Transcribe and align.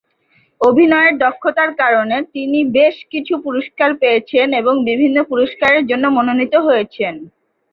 অভিনয়ের 0.61 1.13
দক্ষতার 1.23 1.71
কারণে 1.81 2.17
তিনি 2.35 2.59
বেশ 2.77 2.95
কিছু 3.11 3.33
পুরস্কার 3.45 3.89
পেয়েছেন 4.01 4.47
এবং 4.61 4.73
বিভিন্ন 4.89 5.17
পুরস্কারের 5.31 5.83
জন্য 5.89 6.05
মনোনীত 6.17 6.53
হয়েছেন। 6.67 7.13